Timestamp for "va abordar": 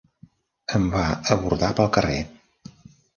0.95-1.69